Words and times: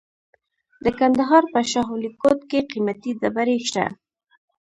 د 0.83 0.85
کندهار 0.99 1.43
په 1.53 1.59
شاه 1.71 1.87
ولیکوټ 1.93 2.39
کې 2.49 2.59
قیمتي 2.71 3.11
ډبرې 3.21 3.57
شته. 3.67 3.85